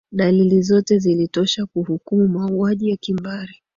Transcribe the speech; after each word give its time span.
dalili 0.11 0.61
zote 0.61 0.99
zilitosha 0.99 1.65
kuhukumu 1.65 2.27
mauaji 2.27 2.89
ya 2.89 2.97
kimbari 2.97 3.55